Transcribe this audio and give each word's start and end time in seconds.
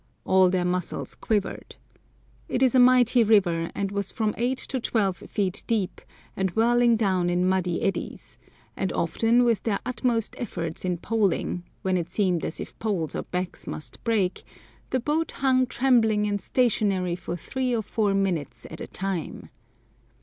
All 0.25 0.49
their 0.49 0.65
muscles 0.65 1.13
quivered. 1.13 1.75
It 2.49 2.63
is 2.63 2.73
a 2.73 2.79
mighty 2.79 3.23
river, 3.23 3.69
and 3.75 3.91
was 3.91 4.11
from 4.11 4.33
eight 4.35 4.57
to 4.57 4.79
twelve 4.79 5.17
feet 5.17 5.63
deep, 5.67 6.01
and 6.35 6.49
whirling 6.55 6.95
down 6.95 7.29
in 7.29 7.47
muddy 7.47 7.83
eddies; 7.83 8.39
and 8.75 8.91
often 8.93 9.43
with 9.43 9.61
their 9.61 9.77
utmost 9.85 10.33
efforts 10.39 10.83
in 10.83 10.97
poling, 10.97 11.61
when 11.83 11.97
it 11.97 12.11
seemed 12.11 12.43
as 12.45 12.59
if 12.59 12.79
poles 12.79 13.13
or 13.13 13.21
backs 13.21 13.67
must 13.67 14.03
break, 14.03 14.41
the 14.89 14.99
boat 14.99 15.33
hung 15.33 15.67
trembling 15.67 16.25
and 16.25 16.41
stationary 16.41 17.15
for 17.15 17.35
three 17.37 17.75
or 17.75 17.83
four 17.83 18.15
minutes 18.15 18.65
at 18.71 18.81
a 18.81 18.87
time. 18.87 19.49